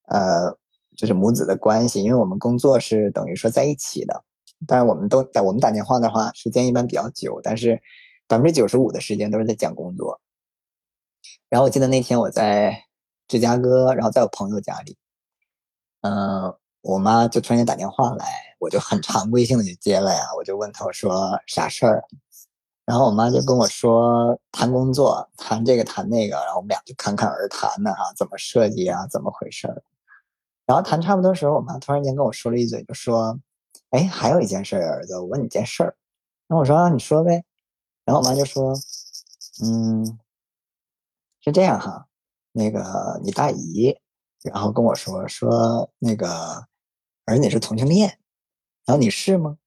[0.06, 0.50] 呃，
[0.96, 4.24] 就是母子的关系，因为我们工作是等于说在一起的，
[4.66, 7.78] 但是我们都在我们打电话的话，时间一般比较久，但是
[8.26, 10.18] 百分之九十五的时间都是在讲工作。
[11.50, 12.84] 然后我记得那天我在
[13.26, 14.96] 芝加哥，然后在我朋友家里。
[16.02, 18.26] 嗯，我妈就突然间打电话来，
[18.58, 20.28] 我就很常规性的就接了呀。
[20.36, 22.04] 我就问她，我说啥事儿？
[22.86, 29.82] 然后我妈就跟我说谈工作，谈这个谈那个，然后我们俩就侃侃而谈呢，哈，怎么设计啊，怎么回事儿？
[30.66, 33.38] 然后谈差不多时候，我妈突然间跟我说了一嘴，就说
[33.90, 35.96] ：“哎，还有一件事儿，儿子，我问你件事儿。”
[36.48, 37.44] 然后我说：“，你说呗。”
[38.06, 38.72] 然后我妈就说
[39.62, 40.18] ：“嗯，
[41.40, 42.06] 是这样哈，
[42.52, 43.98] 那个你大姨。”
[44.42, 46.28] 然后跟我说说那个
[47.24, 48.18] 儿子是同性恋，
[48.86, 49.58] 然后你是吗？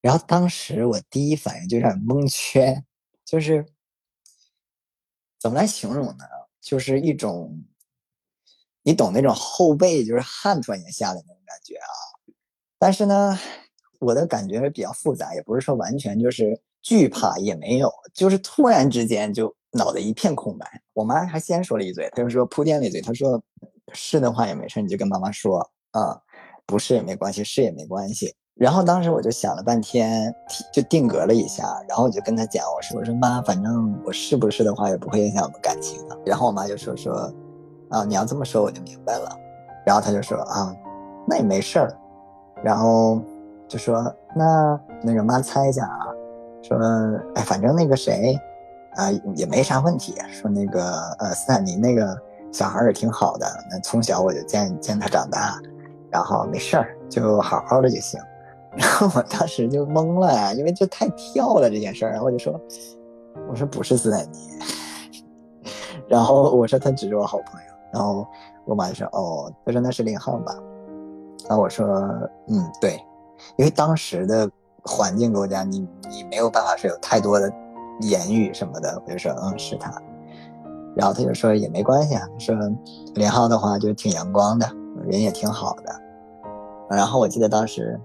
[0.00, 2.84] 然后当时我第一反应就有点蒙圈，
[3.24, 3.66] 就是
[5.40, 6.24] 怎么来形容呢？
[6.60, 7.64] 就是一种
[8.82, 11.88] 你懂那种后背就是汗突然间下来那种感觉啊。
[12.78, 13.36] 但是呢，
[13.98, 19.55] 我的感觉比较复杂，也不是说完全就是惧怕，也没有，就是突然之间就。
[19.72, 23.42] 脑袋一片空白，我妈还先说了一嘴，她就说铺垫了一嘴，她说
[23.92, 25.58] 是的话也没事，你就跟妈妈说
[25.90, 26.20] 啊，
[26.64, 28.34] 不是也没关系，是也没关系。
[28.54, 30.34] 然后当时我就想了半天，
[30.72, 36.18] 就定格了一下，然后我就跟她讲，我说我说妈，反正我是不是的话也不会影响我们感情的。
[36.24, 37.32] 然后我妈就说说
[37.90, 39.38] 啊，你要这么说我就明白了。
[39.84, 40.74] 然后她就说啊，
[41.28, 41.94] 那也没事儿。
[42.64, 43.20] 然后
[43.68, 44.02] 就说
[44.34, 46.06] 那那个妈猜一下啊，
[46.62, 46.78] 说
[47.34, 48.38] 哎，反正那个谁。
[48.96, 50.14] 啊，也没啥问题。
[50.30, 52.16] 说那个呃，斯坦尼那个
[52.50, 55.60] 小孩也挺好的，那从小我就见见他长大，
[56.10, 58.20] 然后没事儿，就好好的就行。
[58.76, 62.10] 然后我当时就懵了呀，因为这太跳了这件事儿。
[62.10, 62.60] 然后我就说，
[63.48, 64.58] 我说不是斯坦尼。
[66.08, 67.66] 然后我说他只是我好朋友。
[67.92, 68.26] 然后
[68.66, 70.54] 我妈就说哦，他说那是林浩吧？
[71.48, 71.86] 然后我说
[72.48, 73.00] 嗯对，
[73.56, 74.50] 因为当时的
[74.82, 77.50] 环境给我讲，你你没有办法是有太多的。
[78.00, 79.90] 言语什么的，我就说嗯是他，
[80.94, 82.54] 然后他就说也没关系啊，说
[83.14, 84.70] 林浩的话就挺阳光的，
[85.06, 85.94] 人也挺好的。
[86.88, 87.98] 然后我记得当时，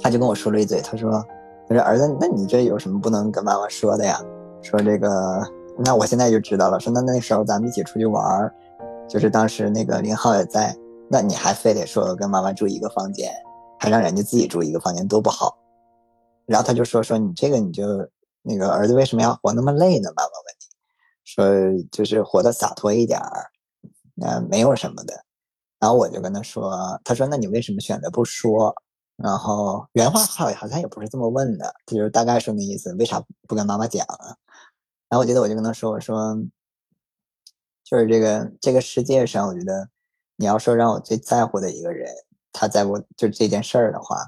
[0.00, 1.24] 他就跟我说了一嘴，他说
[1.68, 4.20] 他说儿子，那你这有什么不能跟妈妈说的呀？
[4.62, 5.40] 说这个，
[5.78, 6.80] 那我现在就知道了。
[6.80, 8.52] 说那那时候咱们一起出去玩，
[9.06, 10.74] 就是当时那个林浩也在，
[11.08, 13.30] 那你还非得说跟妈妈住一个房间，
[13.78, 15.56] 还让人家自己住一个房间多不好。
[16.46, 17.84] 然后他就说说你这个你就。
[18.50, 20.10] 那个儿子为什么要活那么累呢？
[20.16, 20.66] 妈妈问你，
[21.24, 23.50] 说就是活得洒脱一点儿，
[24.14, 25.24] 那没有什么的。
[25.78, 28.74] 然后我就跟他说，他说那你为什么选择不说？
[29.16, 34.36] 然后原话好好像也不是这么问的，就是大概说那意思，为啥不跟妈妈讲啊？
[35.08, 36.36] 然后我记得我就跟他说，我说
[37.84, 39.88] 就是这个这个世界上，我觉得
[40.36, 42.10] 你要说让我最在乎的一个人，
[42.52, 44.26] 他在乎就这件事儿的话，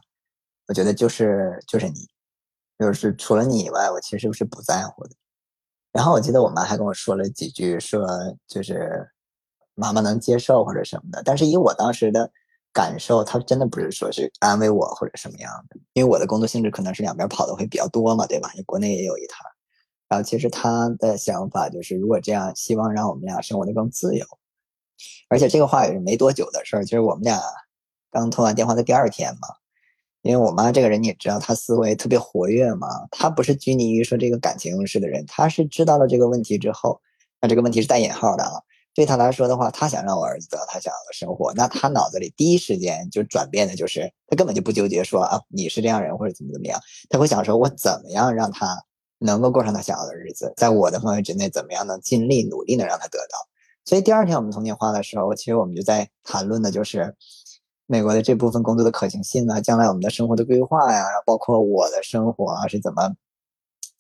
[0.69, 2.09] 我觉得就是就是你，
[2.83, 5.11] 就是除了你以外，我其实是不在乎的。
[5.93, 8.05] 然后我记得我妈还跟我说了几句，说
[8.49, 9.09] 就是
[9.75, 11.23] 妈妈能接受或者什么的。
[11.25, 12.29] 但是以我当时的
[12.73, 18.51] 感受，她真的不是说是安慰我或者什么样的，因为我的工作性质可能是两边跑的会比较多嘛，对吧？
[18.57, 19.47] 你国内也有一摊。
[20.09, 24.27] 然后其实他的想法就是，如果这样，希望让我们俩生活的更自由。
[25.29, 27.41] 而且这个话也是没多久的事儿，就是我们俩
[28.11, 29.49] 刚通完电话的第二天嘛。
[30.23, 37.01] 因为我妈这个人你也知道，她思维特别活跃嘛，她不是拘泥于说这个感情用事的人，她是知道了这个问题之后，
[37.41, 38.63] 那这个问题是带引号的啊。
[38.95, 48.81] 对她来说的话，她想让我儿子得到他想要的生活，那她脑子里第一时间就转变的就是，她根本就不纠结说啊你是这样人或者怎么怎么样，她会想说我怎么样让他
[49.19, 53.39] 能够过上他想要的日子，在我的范围之内怎么样能尽力努力的让他得到。
[53.85, 57.17] 所以第二天我们通电话的时候，其实我们就在谈论的就是。
[57.93, 63.15] 美国的这部分工作的可行性啊，将来我们的生活的规划呀，然后包括我的生活啊是怎么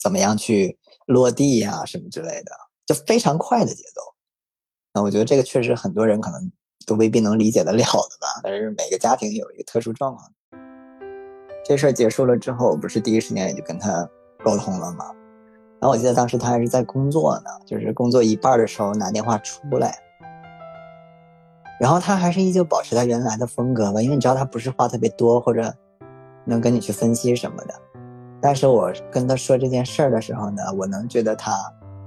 [0.00, 2.52] 怎么样去落地呀，什么之类的，
[2.86, 4.00] 就非常快的节奏。
[4.94, 6.50] 那我觉得这个确实很多人可能
[6.86, 8.40] 都未必能理解得了的吧。
[8.42, 10.26] 但是每个家庭有一个特殊状况。
[11.62, 14.08] 这事儿结束了之后，我不是第一时间也就跟他
[14.42, 15.04] 沟通了吗？
[15.80, 19.98] 然后我记得当时他还是在工作呢，就是工作一半的时候拿电话出来。
[21.82, 25.74] 然后他还是依旧保持他原来的风格吧，因为你知道他不是话特别多，或者
[26.44, 27.74] 能跟你去分析什么的。
[28.40, 31.52] 但是我跟他说这件事儿的时候呢，我能觉得他，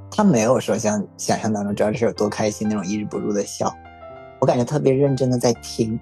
[0.09, 3.69] 他没有说像想象当中知道这事有多开心那种抑制不住的笑，
[4.39, 5.99] 我感觉特别认真的在听，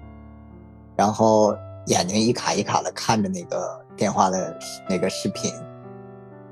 [0.94, 1.52] 然后
[1.86, 4.56] 眼睛一卡一卡的看着那个电话的
[4.88, 5.52] 那个视频，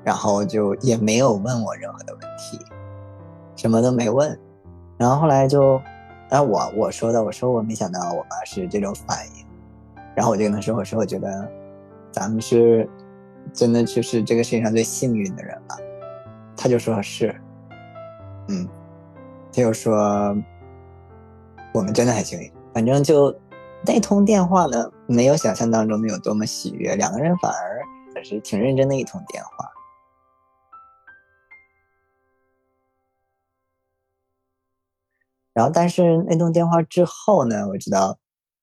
[0.03, 2.59] 然后就也没有问我任何的问题，
[3.55, 4.37] 什么都没问，
[4.97, 5.79] 然后后来就。
[6.33, 9.45] 然后我我说的，我说我没想到我妈是这种反应，
[10.15, 11.47] 然后我就跟她说，我说我觉得
[12.11, 12.89] 咱们是
[13.53, 15.77] 真的就是这个世界上最幸运的人了。
[16.57, 17.39] 她就说是，
[18.47, 18.67] 嗯，
[19.51, 20.35] 她就说
[21.71, 22.51] 我们真的很幸运。
[22.73, 23.31] 反正就
[23.85, 27.79] 那通电话呢，没有想象当中的有多么喜悦，两个人反而
[28.15, 29.69] 还是挺认真的一通电话。
[35.53, 37.67] 然后，但是那通电话之后呢？
[37.67, 38.17] 我知道，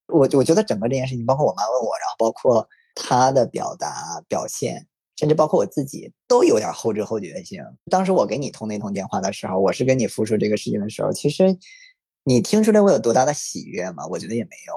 [0.09, 7.63] 我我觉得整个这件事情，包括我妈问我，然后包括她的表达表现，甚至包括我自己，都有点后知后觉性。
[7.91, 11.57] 当时我给你通那通电话的时候，我是跟你复述这个事情的时候，其实
[12.25, 14.05] 你听出来我有多大的喜悦吗？
[14.09, 14.75] 我觉得也没有。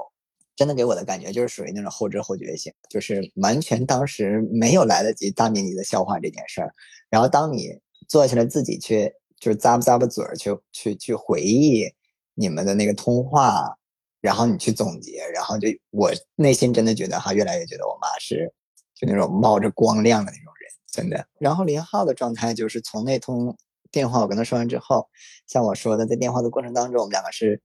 [0.56, 6.72] 真的给我的感觉就是属于那种后知后觉性，就是完全当时没有来得及大面积的消化这件事儿。
[7.10, 7.70] 然后当你
[8.06, 11.92] 坐下来自己去，就是咂巴咂巴嘴儿去去去回忆。
[12.34, 13.76] 你们的那个通话，
[14.20, 18.52] 然后你去总结，然后就我内心真的觉得哈，越来越觉得我妈是
[18.94, 21.26] 就那种冒着光亮的那种人，真的。
[21.38, 23.56] 然后林浩的状态就是从那通
[23.90, 25.08] 电话我跟他说完之后，
[25.46, 27.60] 像我说的，在电话的过程当中，我们两个是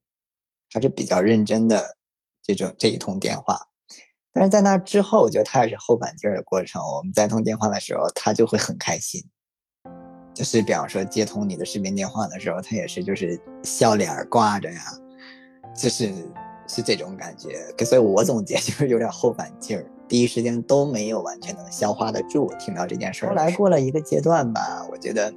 [0.71, 1.97] 还是比较认真的
[2.43, 3.67] 这种这一通电话。
[4.32, 6.79] 但是在那之后，我觉得他也是后半截的过程。
[6.82, 9.23] 我们在通电话的时候，他就会很开心。
[10.39, 14.80] 就是比方说接通你的视频电话的时候，他也是就是笑脸挂着呀，
[15.75, 16.13] 就是
[16.65, 17.60] 是这种感觉。
[17.84, 23.30] 所以我总结就是有点后反劲儿，第一时间都没有完全能消化得住听到这件事儿。
[23.30, 25.30] 后来过了一个阶段吧，我觉得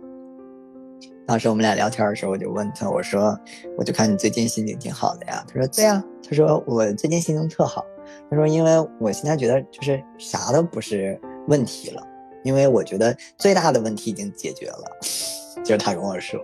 [1.27, 3.37] 当时我们俩聊天的时候，我就问他，我说
[3.77, 5.45] 我就看你最近心情挺好的呀。
[5.49, 7.85] 他说对呀，他说我最近心情特好。
[8.31, 12.07] 他说因为我现在觉得就是啥都不是问题了。
[12.43, 14.85] 因为我觉得最大的问题已经解决了，
[15.65, 16.41] 就是他跟我说，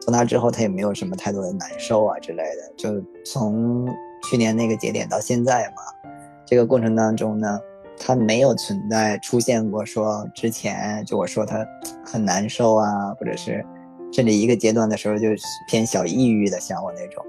[0.00, 2.72] 从那之后他也没有什么太多的难受啊之类的。
[2.76, 3.86] 就从
[4.30, 6.10] 去年那个节点到现在嘛，
[6.46, 7.58] 这个过程当中呢，
[7.98, 11.66] 他没有存在出现过说之前就我说他
[12.04, 13.64] 很难受啊，或者是
[14.12, 15.28] 甚至一个阶段的时候就
[15.68, 17.24] 偏小抑郁的像我那种，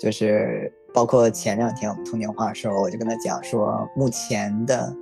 [0.00, 4.92] 就是包括前两天我们通电话的时候，我就跟他讲说目前的。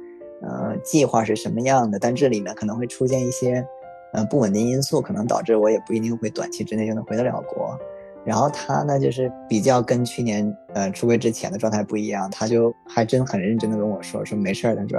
[0.42, 1.98] 呃，计划是什么样的？
[1.98, 3.64] 但这里面可能会出现一些，
[4.12, 7.78] 呃，不稳定因素，可能导致我也不一定会短期之内就能回得了国。
[8.24, 14.98] 然后他呢，就是比较跟去年，呃，出柜之前的状态不一样，他就还真很认真的跟我说，说没事儿，他说，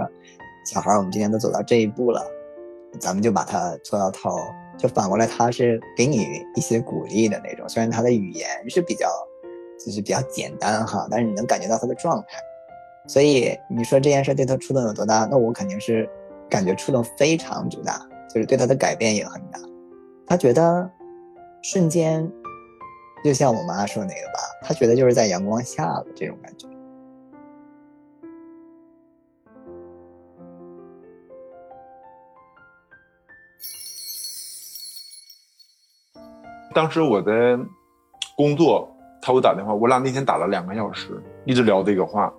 [0.65, 2.21] 小孩儿，我们今天都走到这一步了，
[2.99, 4.31] 咱们就把它做到头。
[4.77, 6.25] 就反过来，他是给你
[6.55, 9.07] 一些鼓励的那种，虽然他的语言是比较，
[9.79, 12.39] 就是比较简单哈，但是你能感觉到他的状态。
[13.05, 15.27] 所以你说这件事对他触动有多大？
[15.29, 16.09] 那我肯定是
[16.49, 17.99] 感觉触动非常之大，
[18.33, 19.59] 就是对他的改变也很大。
[20.25, 20.89] 他觉得
[21.61, 22.31] 瞬间
[23.23, 26.67] 就像我妈说那个吧，她觉得就是在阳光下的这种感觉。
[36.73, 37.31] 当时我在
[38.37, 38.89] 工作，
[39.21, 42.33] 他给我打电话，我俩那天打了两个小时，一直聊这个话。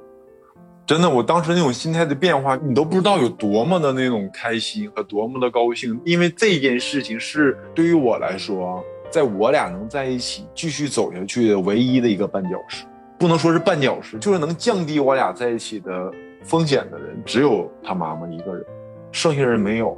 [0.87, 12.85] 真的，我当时那种心态的变化，你都不知道有多么的那种开心和多么的高兴，因为这件事情是对于我来说，在我俩能在一起继续走下去的唯一的一个绊脚石，
[13.19, 16.13] 不能说是绊脚石，就是能降低我俩在一起的
[16.43, 18.63] 风险的人，只有他妈妈一个人，
[19.11, 19.97] 剩下人没有。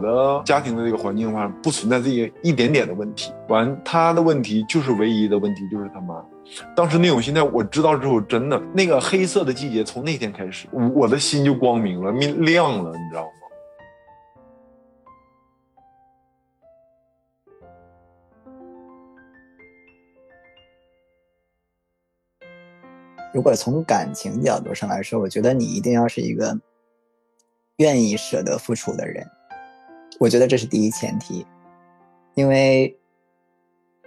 [0.00, 3.32] 的家庭的这个环境的话，不存在这些一点点的问题。
[3.48, 6.24] 完，他的问题就是唯一的问题，就是他妈。
[6.74, 13.28] 当时那种心态，我知道之后，真的那个黑色的季节从那天开始，我的心就光明了，明亮了，你知道吗？
[23.34, 26.58] 如果从感情角度上来说，我觉得你一定要是一个
[27.76, 29.24] 愿意舍得付出的人。
[30.18, 31.46] 我觉得这是第一前提，
[32.34, 32.98] 因为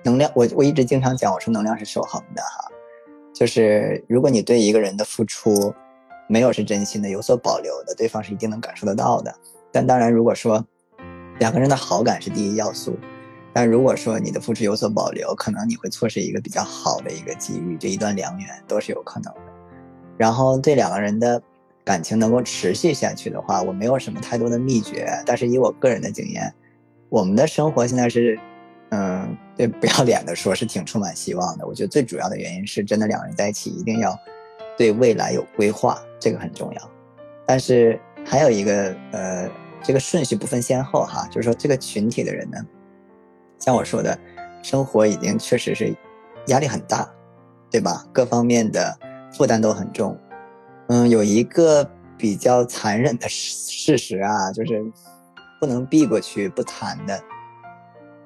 [0.04, 2.68] 能量，我我一直经常讲，我说能量是守恒的哈，
[3.34, 5.74] 就是如果你对一个人的付出
[6.28, 9.34] 没有是真心的，有所保留的，对方是一定能感受得到的。
[9.72, 10.66] 但当然，如果说
[11.40, 12.98] 两个人的好感是第一要素，
[13.54, 19.42] 但如果说你的付出有所保留，可能你会错失一个比较好的一个机遇，这一段良缘都是有可能的。
[20.18, 21.42] 然后对两个人的。
[21.84, 26.54] 感情能够持续下去的话，我没有什么太多的秘诀，但是以我个人的经验，
[27.10, 28.40] 我们的生活现在是，
[28.90, 31.66] 嗯，对，不要脸的说，是挺充满希望的。
[31.66, 34.18] 我觉得最主要的原因是，真的两个人在一起一定要
[34.78, 36.92] 对未来有规划，这个很重要。
[37.46, 39.50] 但是还有一个，呃，
[39.82, 42.58] 这个顺序不分先后哈，就是说这个群体的人呢，
[43.58, 44.18] 像我说的，
[44.62, 45.96] 生活已经确实是
[46.48, 47.12] 压力很大，
[47.72, 48.06] 对吧？
[48.14, 48.96] 各方面的
[49.34, 50.16] 负担都很重。
[50.88, 54.84] 嗯，有一个比较残忍的事实啊，就是
[55.60, 57.22] 不能避过去不谈的。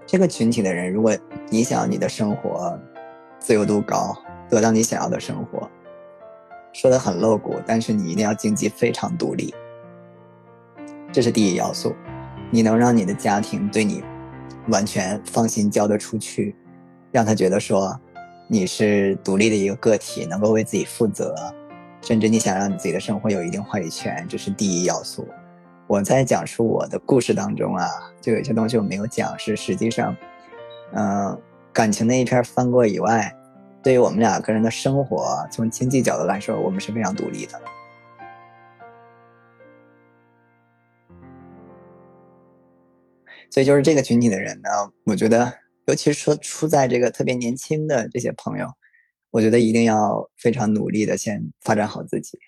[0.08, 1.16] 这个群体的人，如果
[1.50, 2.80] 你想你的生活
[3.40, 4.16] 自由度高，
[4.50, 5.70] 得到你想要的生活，
[6.74, 9.54] 说的很露骨，但是你一定要经济非常独立，
[11.12, 11.96] 这是第一要素。
[12.52, 14.04] 你能让你的家庭对你
[14.68, 16.56] 完全放心交得出去，
[17.12, 18.00] 让他觉得说
[18.48, 21.36] 你是独立的一个个体，能够为自己负责。
[22.06, 25.28] 甚至你想让你自己的生活有一定话语权，这是第一要素。
[25.88, 27.90] 我在讲述我的故事当中啊，
[28.22, 30.16] 就有些东西我没有讲，是实际上，
[30.94, 31.42] 嗯，
[31.74, 33.36] 感情那一片翻过以外，
[33.82, 37.60] 对于我们两个人的生活，从经济角度来说，我们是非常独立的。
[43.50, 44.70] 所以就是这个群体的人呢，
[45.06, 45.52] 我觉得，
[45.86, 48.68] 尤其是说处在这个特别年轻的这些朋友。
[49.36, 52.40] 我觉得一定要非常努力的先发展好自己，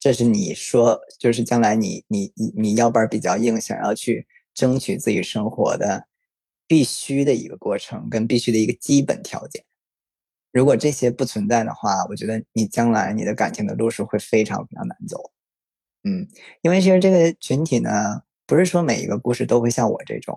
[0.00, 6.08] 这是你说就是将来你你你你腰板比较硬，想要去争取自己生活的
[6.66, 9.64] 必须的一个过程跟必须的一个基本条件。
[10.50, 15.30] 如果这些不存在的话，我觉得你将来你的感情的路是会非常非常难走。
[16.02, 16.26] 嗯，
[16.62, 20.36] 因为其实这个群体呢，不是说每一个故事都会像我这种，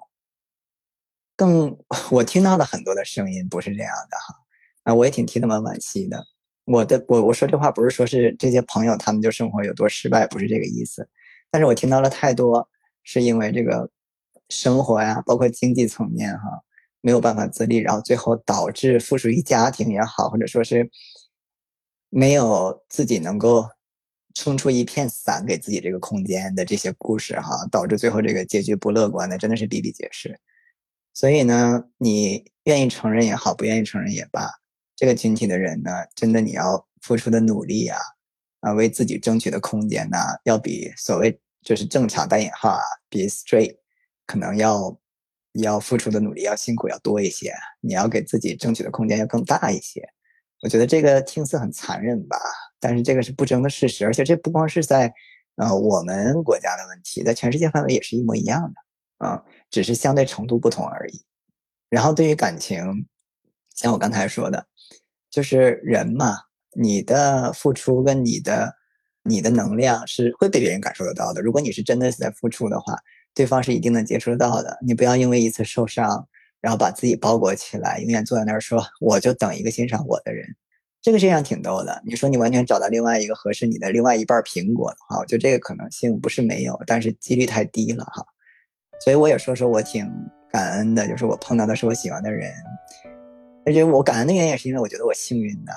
[1.35, 1.75] 更
[2.11, 4.35] 我听到的很多的声音不是这样的哈。
[4.87, 6.25] 啊，我也挺替他们惋惜的。
[6.63, 11.05] 我的，我我说这话不是说是这些朋友他们就生活有多失败，不是这个意思。
[11.51, 12.65] 但是我听到了太多，
[13.03, 13.89] 是因为这个
[14.47, 16.63] 生活呀，包括经济层面哈，
[17.01, 20.89] 没有办法自立，然后最后导致附属于家庭也好，或者说是
[22.09, 23.67] 没有自己能够
[24.35, 30.39] 撑出一片伞给自己这个空间的这些故事哈，导致最后这个结局不乐观的，真的是比比皆是。
[31.13, 34.49] 所以呢，你愿意承认也好，不愿意承认也罢。
[34.97, 37.99] 这个群体的人呢，真的你要付出的努力啊，
[38.61, 43.77] 啊，为自己争取的空间呢，要比所谓就是正常带引号啊，比 straight
[44.25, 44.99] 可能要
[45.53, 50.01] 要付出的努力要辛苦要多一些，你要给自己争取的空间要更大一些。
[50.63, 52.35] 我觉得这个听似很残忍吧，
[52.79, 55.13] 但是这个是不争的事实，而且这不光是在
[55.57, 61.23] 呃我们国家的问题，在全世界范围也是一模一样的啊，只是相对程度不同而已。
[61.87, 63.07] 然后对于感情，
[63.75, 64.65] 像我刚才说的。
[65.37, 66.35] 就是人嘛，
[66.75, 68.73] 你的付出跟你的
[69.21, 71.43] 你的能量是会被别人感受得到的。
[71.43, 72.97] 如果你是真的是在付出的话，
[73.35, 74.79] 对方是一定能接触得到的。
[74.81, 76.27] 你不要因为一次受伤，
[76.59, 80.43] 然后把自己包裹起来，永远坐在那儿说我就等一个欣赏我的人。
[81.03, 82.01] 这个现象挺逗的。
[82.03, 88.25] 你说你完全找到另外一个合适你的另外一半苹果的话，我觉得这个可能性不是没有，但是几率太低了哈。
[89.05, 90.11] 所以我也说说我挺
[90.51, 92.51] 感恩的，就是我碰到的是我喜欢的人。
[93.67, 95.73] 而且我感恩的原因也是因为我觉得我幸运的，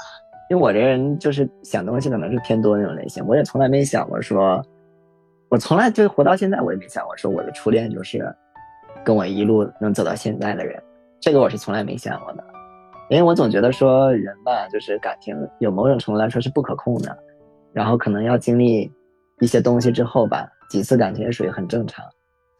[0.48, 4.64] 因为我这人就是想东西可能是偏多那种类型，我也从来没想过说，
[5.48, 8.24] 我从来就活到现在我也没想过说我的初恋就是
[9.04, 10.80] 跟我一路能走到现在的人，
[11.20, 12.44] 这个我是从来没想过的，
[13.08, 17.18] 因为我总觉得说人吧，就是感情有某种程度来说是不可控的，
[17.72, 18.88] 然后可能要经历
[19.40, 22.04] 一些东西之后吧，几次感情也属于很正常，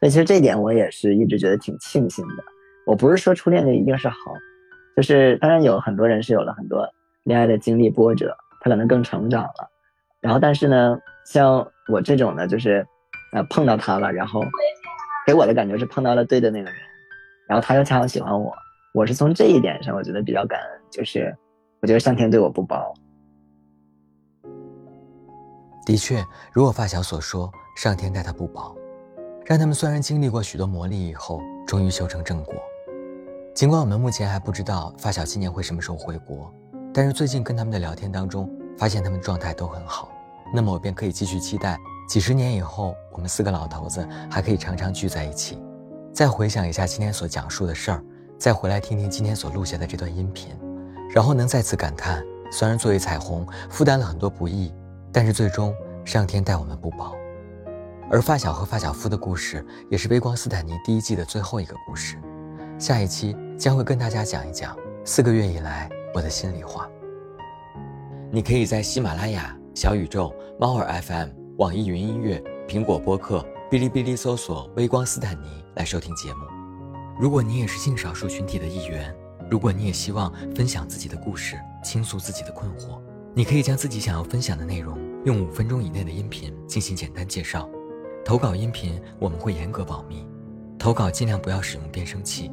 [0.01, 2.43] 所以其实这点我也是一直觉得挺庆幸的。
[2.85, 4.17] 我不是说初恋就一定是好。
[4.95, 6.87] 就是当然有很多人是有了很多
[7.23, 9.69] 恋爱的经历波折，他可能更成长了。
[10.19, 12.85] 然后但是呢，像我这种呢，就是
[13.33, 14.43] 呃碰到他了，然后
[15.25, 16.79] 给我的感觉是碰到了对的那个人，
[17.47, 18.53] 然后他又恰好喜欢我。
[18.93, 21.35] 我是从这一点上，我觉得比较感恩，就是
[21.81, 22.93] 我觉得上天对我不薄。
[25.85, 26.23] 的确，
[26.53, 28.75] 如我发小所说，上天待他不薄，
[29.45, 32.53] 让他们虽然经历过许多磨砺以后，终于修成正果。
[33.53, 36.51] 尽管我们目前还不知道发小今年会什么时候回国，
[36.93, 40.09] 但是最近跟他们的聊天当中，发现他们状态都很好。
[40.53, 41.77] 那么我便可以继续期待，
[42.07, 45.61] 几十年以后，我们四个老头子还可以常常聚在一起，
[46.13, 48.03] 再回想一下今天所讲述的事儿，
[48.39, 50.57] 再回来听听今天所录下的这段音频，
[51.13, 52.23] 然后能再次感叹：
[52.53, 54.73] 虽然作为彩虹负担了很多不易，
[55.11, 55.75] 但是最终
[56.05, 57.13] 上天待我们不薄。
[58.09, 62.17] 而发小和发小夫的故事，也是《微光斯坦尼》第一季的最后一个故事。
[62.81, 64.75] 下一期将会跟大家讲一讲
[65.05, 66.89] 四个月以来我的心里话。
[68.31, 71.29] 你可以在喜马拉雅、小宇宙、猫耳 FM、
[71.59, 76.39] 网易云音乐、苹果播客、哔哩哔哩搜索“微光斯坦尼”来收听节目。
[77.19, 79.15] 如果你也是性少数群体的一员，
[79.47, 82.99] 如果你也希望分享自己的故事、倾诉自己的困惑，
[83.35, 87.69] 你可以将自己想要分享的内容用五分钟以内的音频进行简单介绍。
[88.25, 90.25] 投稿音频我们会严格保密，
[90.79, 92.49] 投稿尽量不要使用变声器。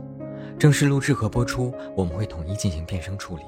[0.58, 3.42] 正式录制和播出，我们会统一进行变声处理。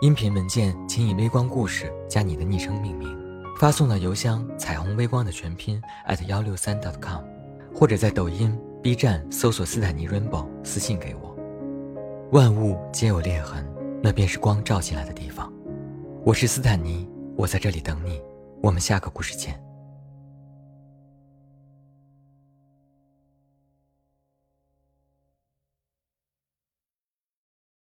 [0.00, 3.14] 音频文件请以“微光故事”加你的昵称命名，
[3.58, 5.80] 发送到邮箱“彩虹微光”的全拼
[6.26, 7.22] 幺六三 dot .com，
[7.74, 11.36] 或者在抖音、B 站搜索“斯坦尼 Rainbow” 私信给我。
[12.32, 13.66] 万物皆有裂痕，
[14.02, 15.52] 那便是光照进来的地方。
[16.24, 17.06] 我是斯坦尼，
[17.36, 18.20] 我在这里等你。
[18.62, 19.63] 我们下个故事见。